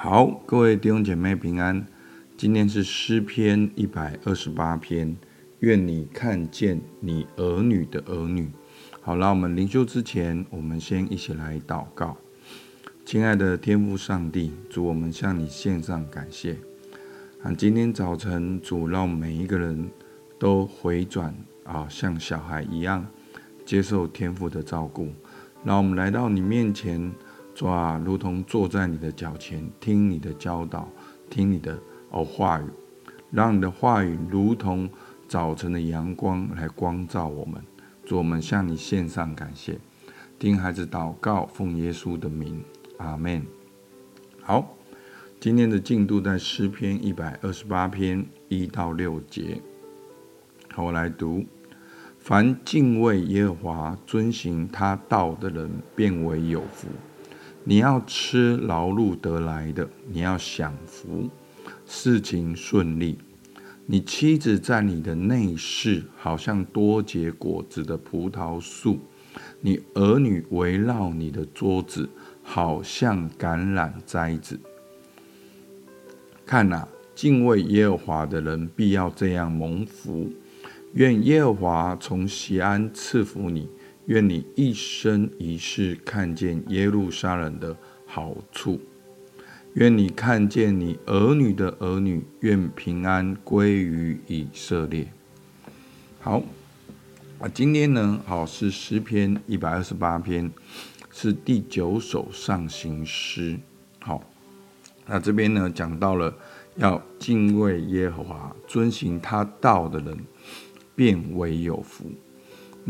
[0.00, 1.84] 好，各位弟兄姐妹平安。
[2.36, 5.16] 今天是诗篇一百二十八篇，
[5.58, 8.48] 愿你看见你儿女的儿女。
[9.00, 12.16] 好，那我们灵修之前，我们先一起来祷告。
[13.04, 16.56] 亲爱的天父上帝，主，我们向你献上感谢。
[17.42, 19.90] 啊，今天早晨，主让每一个人
[20.38, 21.34] 都回转
[21.64, 23.04] 啊，像小孩一样
[23.66, 25.08] 接受天父的照顾。
[25.64, 27.12] 让我们来到你面前。
[27.58, 30.88] 主啊，如同坐在你的脚前，听你的教导，
[31.28, 31.76] 听你的
[32.08, 32.64] 哦话语，
[33.32, 34.88] 让你的话语如同
[35.26, 37.60] 早晨的阳光来光照我们。
[38.06, 39.76] 主，我们向你献上感谢。
[40.38, 42.62] 听孩子祷告，奉耶稣的名，
[42.98, 43.44] 阿门。
[44.40, 44.76] 好，
[45.40, 49.60] 今天的进度在诗篇一百二十八篇一到六节。
[50.72, 51.44] 好，我来读：
[52.20, 56.86] 凡敬畏耶和华、遵行他道的人，便为有福。
[57.68, 61.28] 你要吃劳碌得来的，你要享福，
[61.84, 63.18] 事情顺利。
[63.84, 68.96] 你妻子在你的内室，好像多结果子的葡萄树；
[69.60, 72.08] 你儿女围绕你的桌子，
[72.42, 74.58] 好像橄榄栽子。
[76.46, 80.32] 看哪、敬畏耶和华的人必要这样蒙福。
[80.94, 83.68] 愿耶和华从西安赐福你。
[84.08, 88.80] 愿你一生一世看见耶路撒冷的好处，
[89.74, 95.06] 愿你看见你儿女的儿女，愿平安归于以色列。
[96.20, 96.42] 好，
[97.38, 100.50] 啊，今天呢，好是诗篇一百二十八篇，
[101.12, 103.58] 是第九首上行诗。
[104.00, 104.24] 好，
[105.04, 106.34] 那这边呢讲到了
[106.76, 110.16] 要敬畏耶和华，遵行他道的人，
[110.96, 112.10] 便为有福。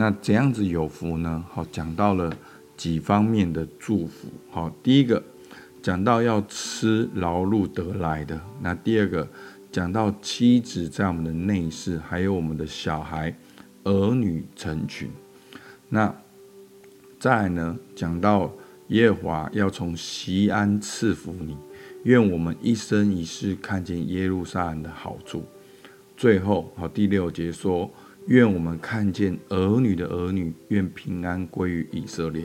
[0.00, 1.44] 那怎样子有福呢？
[1.50, 2.32] 好，讲到了
[2.76, 4.28] 几方面的祝福。
[4.48, 5.20] 好，第一个
[5.82, 8.40] 讲到要吃劳碌得来的。
[8.60, 9.28] 那第二个
[9.72, 13.36] 讲到妻子在我们的内室，还有我们的小孩
[13.82, 15.10] 儿女成群。
[15.88, 16.14] 那
[17.18, 18.52] 再来呢，讲到
[18.90, 21.56] 耶和华要从西安赐福你，
[22.04, 25.44] 愿我们一生一世看见耶路撒冷的好处。
[26.16, 27.90] 最后，好，第六节说。
[28.28, 32.44] 愿我们看见儿女的儿女，愿平安归于以色列。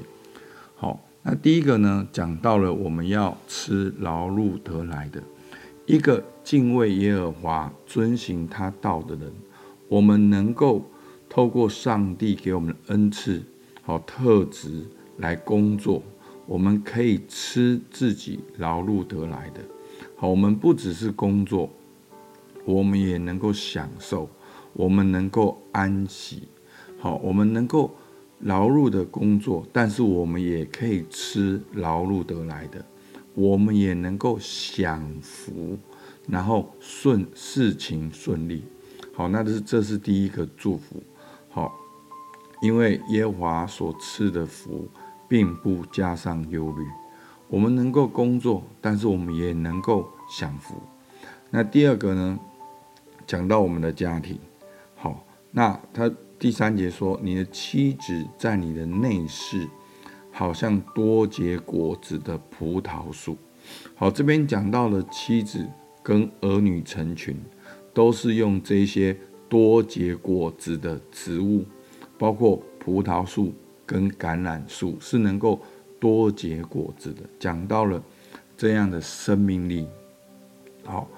[0.75, 5.21] 好，那第一个呢，讲到了我们要吃劳碌得来的，
[5.85, 9.29] 一个敬畏耶和华、遵行他道的人，
[9.89, 10.89] 我们能够
[11.27, 13.43] 透过上帝给我们的恩赐、
[13.81, 14.85] 好特质
[15.17, 16.01] 来工作，
[16.45, 19.59] 我们可以吃自己劳碌得来的。
[20.15, 21.69] 好，我们不只是工作，
[22.63, 24.29] 我们也能够享受。
[24.73, 26.47] 我们能够安息，
[26.99, 27.95] 好，我们能够
[28.39, 32.83] 劳碌的工作，但是我们也可以吃劳碌得来的，
[33.35, 35.77] 我们也能够享福，
[36.27, 38.63] 然后顺事情顺利，
[39.13, 41.03] 好，那这是这是第一个祝福，
[41.49, 41.71] 好，
[42.61, 44.87] 因为耶和华所赐的福，
[45.27, 46.83] 并不加上忧虑，
[47.47, 50.75] 我们能够工作，但是我们也能够享福。
[51.51, 52.39] 那第二个呢，
[53.27, 54.39] 讲到我们的家庭。
[55.03, 55.21] 好，
[55.51, 56.09] 那他
[56.39, 59.67] 第三节说，你的妻子在你的内室，
[60.31, 63.35] 好像多结果子的葡萄树。
[63.95, 65.67] 好，这边讲到了妻子
[66.01, 67.35] 跟儿女成群，
[67.93, 69.13] 都是用这些
[69.49, 71.65] 多结果子的植物，
[72.17, 73.53] 包括葡萄树
[73.85, 75.59] 跟橄榄树，是能够
[75.99, 77.23] 多结果子的。
[77.37, 78.01] 讲到了
[78.55, 79.85] 这样的生命力。
[80.85, 81.09] 好。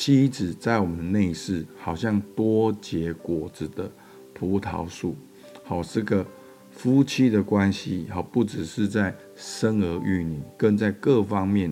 [0.00, 3.92] 妻子在我们的内室，好像多结果子的
[4.32, 5.14] 葡萄树。
[5.62, 6.26] 好，这个
[6.70, 11.70] 夫妻的关系，好，不只是在生儿育女，更在各方面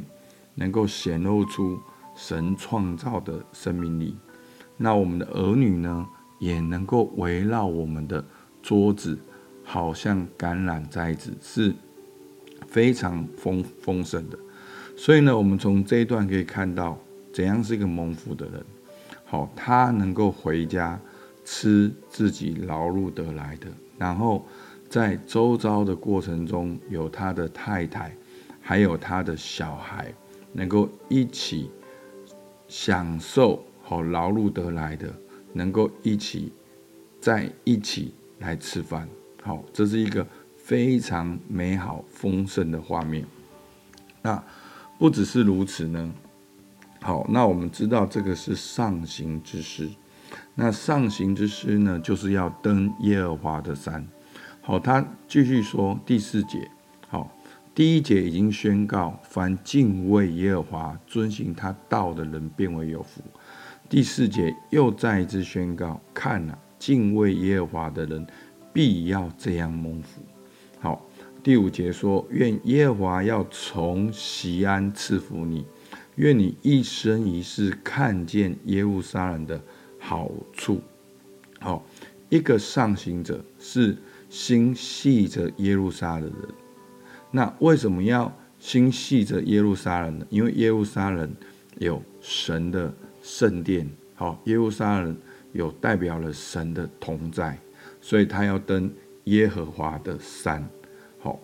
[0.57, 1.79] 能够显露出
[2.15, 4.15] 神创造的生命力。
[4.77, 6.07] 那我们的儿女呢，
[6.39, 8.23] 也能够围绕我们的
[8.61, 9.19] 桌子，
[9.65, 11.75] 好像橄榄栽子，是
[12.67, 14.39] 非常丰丰盛的。
[14.99, 16.99] 所以呢，我们从这一段可以看到。
[17.39, 18.65] 怎样是一个蒙福的人？
[19.25, 21.01] 好，他能够回家
[21.45, 24.45] 吃自己劳碌得来的，然后
[24.89, 28.13] 在周遭的过程中，有他的太太，
[28.61, 30.13] 还有他的小孩，
[30.53, 31.71] 能够一起
[32.67, 35.09] 享受好劳碌得来的，
[35.53, 36.51] 能够一起
[37.21, 39.09] 在一起来吃饭。
[39.45, 40.27] 好，这是一个
[40.57, 43.25] 非常美好丰盛的画面。
[44.23, 44.43] 那
[44.99, 46.13] 不只是如此呢？
[47.09, 49.89] 好，那我们知道这个是上行之诗。
[50.55, 54.07] 那上行之诗呢，就是要登耶和华的山。
[54.61, 56.71] 好，他继续说第四节。
[57.09, 57.35] 好，
[57.75, 63.23] 第一节已经宣告，凡敬畏耶和华、遵行他道的人，便为有福。
[63.89, 68.27] 第四节又再一次宣告，看哪，敬畏耶和华的人，
[68.71, 70.21] 必要这样蒙福。
[70.79, 71.03] 好，
[71.43, 75.65] 第五节说，愿耶和华要从锡安赐福你，
[76.19, 79.61] 愿你一生一世看见耶路撒冷的
[80.01, 80.81] 好处。
[81.61, 81.87] 好，
[82.29, 83.97] 一个上行者是
[84.29, 86.49] 心系着耶路撒冷的人。
[87.31, 90.27] 那为什么要心系着耶路撒冷呢？
[90.29, 91.33] 因为耶路撒冷
[91.79, 92.93] 有神的
[93.23, 95.17] 圣殿，好，耶路撒冷
[95.53, 97.57] 有代表了神的同在，
[98.01, 98.93] 所以他要登
[99.25, 100.69] 耶和华的山，
[101.21, 101.39] 好，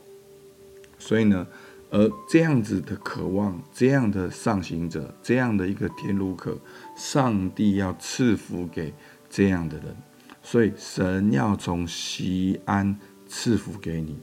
[0.99, 1.47] 所以呢，
[1.95, 6.59] 而这样子的渴望，这样的上行者，这样的一个天路客，
[6.97, 8.93] 上帝要赐福给
[9.31, 9.97] 这样的人，
[10.43, 12.99] 所以神要从西安
[13.29, 14.19] 赐福给你。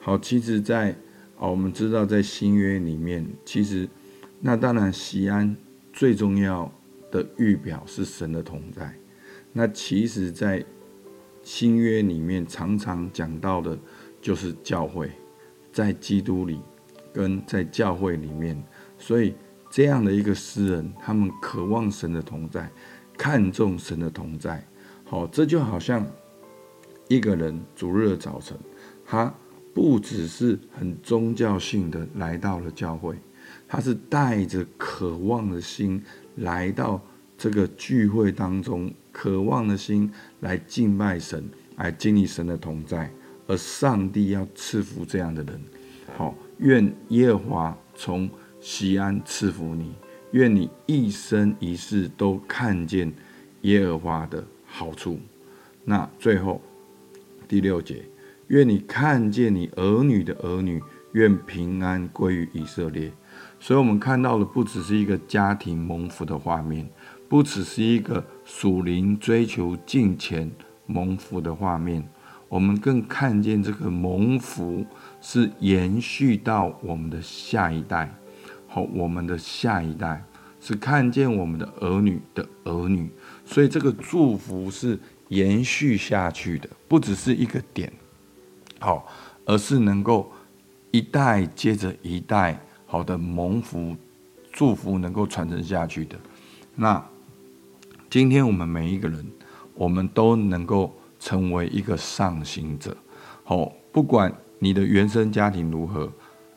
[0.00, 0.98] 好，其实在，在
[1.36, 3.88] 好，我们知道，在新约里面，其实
[4.40, 5.56] 那当然，西安
[5.92, 6.72] 最重要
[7.12, 8.92] 的预表是神的同在。
[9.52, 10.64] 那其实，在
[11.44, 13.78] 新约里面常常讲到的，
[14.20, 15.08] 就是教会，
[15.72, 16.58] 在基督里
[17.12, 18.62] 跟在教会里面。
[18.98, 19.34] 所以，
[19.70, 22.70] 这样的一个诗人，他们渴望神的同在，
[23.16, 24.64] 看重神的同在。
[25.04, 26.06] 好，这就好像
[27.08, 28.56] 一个人主日的早晨，
[29.04, 29.32] 他。
[29.74, 33.16] 不只是很宗教性的来到了教会，
[33.66, 36.04] 他是带着渴望的心
[36.36, 37.00] 来到
[37.38, 43.10] 这个聚会当中，渴望的心来敬拜神，来经历神的同在，
[43.46, 45.58] 而上帝要赐福这样的人。
[46.18, 48.30] 好，愿耶和华从
[48.60, 49.92] 西安赐福你，
[50.30, 53.12] 愿你一生一世都看见
[53.62, 55.18] 耶和华的好处。
[55.84, 56.62] 那最后
[57.46, 58.04] 第六节。
[58.48, 60.82] 愿你看见你儿女的儿女，
[61.12, 63.10] 愿平安归于以色列。
[63.58, 66.86] 所以，我们看到的不只是一个家庭蒙福的画面，
[67.30, 70.50] 不只是一个属灵追求敬虔
[70.84, 72.06] 蒙福的画面，
[72.50, 74.84] 我们更看见这个蒙福
[75.22, 78.14] 是延续到我们的下一代。
[78.66, 80.22] 好，我们的下一代
[80.60, 83.08] 是看见我们的儿女的儿女，
[83.44, 84.98] 所以这个祝福是
[85.28, 87.92] 延续下去的，不只是一个点。
[88.80, 89.06] 好，
[89.46, 90.30] 而是能够
[90.90, 93.96] 一代接着一代，好的蒙福
[94.50, 96.16] 祝福能够传承下去的。
[96.74, 97.02] 那
[98.10, 99.24] 今天我们每一个人，
[99.74, 102.96] 我们都能够成为一个上行者。
[103.44, 106.08] 好，不管你的原生家庭如何，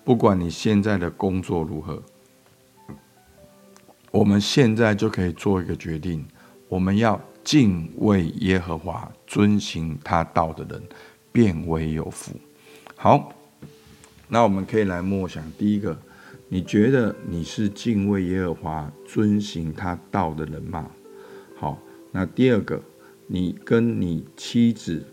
[0.03, 2.03] 不管你现在的工作如何，
[4.11, 6.23] 我们现在就可以做一个决定：
[6.67, 10.83] 我们要敬畏耶和华，遵行他道的人。
[11.31, 12.31] 变为有福。
[12.95, 13.33] 好，
[14.29, 15.43] 那我们可以来默想。
[15.57, 15.99] 第一个，
[16.47, 20.89] 你觉得你是敬畏耶和华、遵行他道的人吗？
[21.57, 21.77] 好，
[22.13, 22.81] 那第二个，
[23.27, 25.05] 你跟你妻子、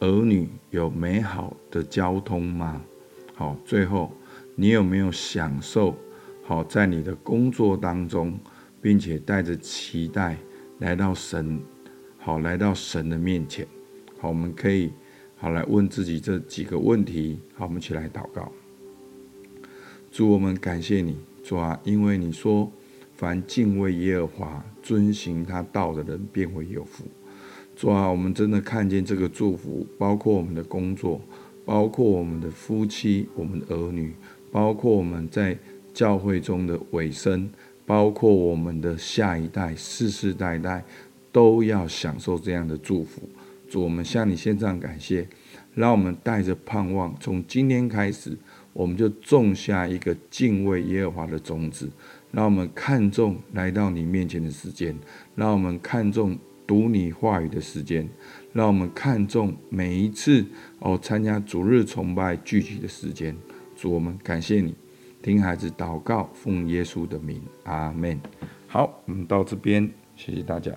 [0.00, 2.80] 儿女有美好的交通吗？
[3.34, 4.12] 好，最后，
[4.54, 5.96] 你有没有享受
[6.44, 8.38] 好在你的工作当中，
[8.80, 10.36] 并且带着期待
[10.78, 11.60] 来到神，
[12.18, 13.66] 好来到神的面前。
[14.20, 14.92] 好，我们可以。
[15.36, 17.40] 好，来问自己这几个问题。
[17.54, 18.50] 好，我们一起来祷告。
[20.10, 22.70] 主，我们感谢你，主啊，因为你说，
[23.14, 27.04] 凡敬畏耶和华、遵行他道的人，便会有福。
[27.78, 31.20] 主啊，我们真的看见这个祝福，包括我们的工作，
[31.64, 34.12] 包括我们的夫妻、我们的儿女，
[34.50, 35.56] 包括我们在
[35.94, 37.48] 教会中的委身，
[37.86, 40.84] 包括我们的下一代、世世代代，
[41.30, 43.22] 都要享受这样的祝福。
[43.70, 45.28] 主，我们向你献上感谢，
[45.76, 48.36] 让我们带着盼望，从今天开始，
[48.72, 51.88] 我们就种下一个敬畏耶和华的种子。
[52.32, 54.98] 让我们看重来到你面前的时间，
[55.36, 56.36] 让我们看重
[56.68, 58.06] 读你话语的时间，
[58.52, 60.44] 让我们看重每一次
[60.80, 63.34] 哦参加主日崇拜聚集的时间。
[63.74, 64.74] 主，我们感谢你，
[65.22, 68.20] 听孩子祷告，奉耶稣的名，阿门。
[68.66, 70.70] 好，我们到这边，谢谢大家。